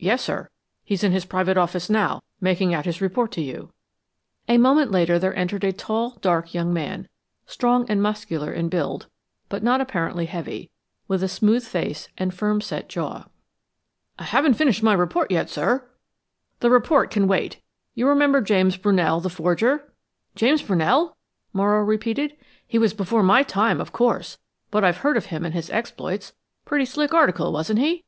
"Yes, 0.00 0.22
sir. 0.22 0.50
He's 0.82 1.04
in 1.04 1.12
his 1.12 1.24
private 1.24 1.56
office 1.56 1.88
now, 1.88 2.24
making 2.40 2.74
out 2.74 2.84
his 2.84 3.00
report 3.00 3.30
to 3.30 3.40
you." 3.40 3.72
A 4.48 4.58
moment 4.58 4.90
later, 4.90 5.20
there 5.20 5.36
entered 5.36 5.62
a 5.62 5.72
tall, 5.72 6.18
dark 6.20 6.52
young 6.52 6.72
man, 6.74 7.06
strong 7.46 7.88
and 7.88 8.02
muscular 8.02 8.52
in 8.52 8.68
build, 8.68 9.06
but 9.48 9.62
not 9.62 9.80
apparently 9.80 10.26
heavy, 10.26 10.72
with 11.06 11.22
a 11.22 11.28
smooth 11.28 11.64
face 11.64 12.08
and 12.18 12.34
firm 12.34 12.60
set 12.60 12.88
jaw. 12.88 13.26
"I 14.18 14.24
haven't 14.24 14.54
finished 14.54 14.82
my 14.82 14.94
report 14.94 15.30
yet, 15.30 15.48
sir" 15.48 15.88
"The 16.58 16.68
report 16.68 17.12
can 17.12 17.28
wait. 17.28 17.60
You 17.94 18.08
remember 18.08 18.40
James 18.40 18.76
Brunell, 18.76 19.22
the 19.22 19.30
forger?" 19.30 19.92
"James 20.34 20.62
Brunell?" 20.64 21.16
Morrow 21.52 21.84
repeated. 21.84 22.36
"He 22.66 22.78
was 22.78 22.94
before 22.94 23.22
my 23.22 23.44
time, 23.44 23.80
of 23.80 23.92
course, 23.92 24.38
but 24.72 24.82
I've 24.82 24.96
heard 25.06 25.16
of 25.16 25.26
him 25.26 25.44
and 25.44 25.54
his 25.54 25.70
exploits. 25.70 26.32
Pretty 26.64 26.84
slick 26.84 27.14
article, 27.14 27.52
wasn't 27.52 27.78
he! 27.78 28.02